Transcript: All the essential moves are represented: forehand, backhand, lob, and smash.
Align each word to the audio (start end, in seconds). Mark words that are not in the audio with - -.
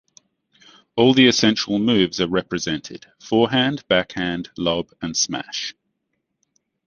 All 0.95 1.13
the 1.13 1.27
essential 1.27 1.77
moves 1.77 2.19
are 2.19 2.27
represented: 2.27 3.05
forehand, 3.19 3.87
backhand, 3.87 4.49
lob, 4.57 4.89
and 4.99 5.15
smash. 5.15 5.75